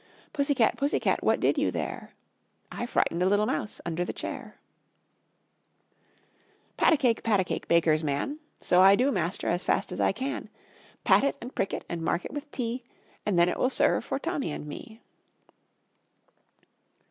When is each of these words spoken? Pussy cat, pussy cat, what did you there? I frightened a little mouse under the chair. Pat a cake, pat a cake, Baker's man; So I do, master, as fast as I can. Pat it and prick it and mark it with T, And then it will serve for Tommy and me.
Pussy 0.33 0.55
cat, 0.55 0.77
pussy 0.77 0.99
cat, 0.99 1.23
what 1.23 1.39
did 1.39 1.59
you 1.59 1.69
there? 1.69 2.15
I 2.71 2.87
frightened 2.87 3.21
a 3.21 3.27
little 3.27 3.45
mouse 3.45 3.79
under 3.85 4.03
the 4.03 4.11
chair. 4.11 4.57
Pat 6.75 6.91
a 6.91 6.97
cake, 6.97 7.21
pat 7.21 7.39
a 7.39 7.43
cake, 7.43 7.67
Baker's 7.67 8.03
man; 8.03 8.39
So 8.61 8.81
I 8.81 8.95
do, 8.95 9.11
master, 9.11 9.47
as 9.47 9.63
fast 9.63 9.91
as 9.91 10.01
I 10.01 10.11
can. 10.11 10.49
Pat 11.03 11.23
it 11.23 11.37
and 11.39 11.53
prick 11.53 11.71
it 11.71 11.85
and 11.87 12.01
mark 12.01 12.25
it 12.25 12.33
with 12.33 12.49
T, 12.49 12.83
And 13.27 13.37
then 13.37 13.47
it 13.47 13.59
will 13.59 13.69
serve 13.69 14.03
for 14.03 14.17
Tommy 14.17 14.51
and 14.51 14.65
me. 14.65 15.01